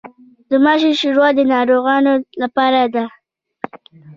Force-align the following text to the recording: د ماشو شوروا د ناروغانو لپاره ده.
د 0.49 0.51
ماشو 0.65 0.91
شوروا 0.99 1.29
د 1.37 1.39
ناروغانو 1.53 2.13
لپاره 2.41 2.81
ده. 2.93 3.05